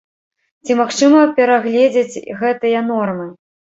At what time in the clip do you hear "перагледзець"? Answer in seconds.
1.39-2.21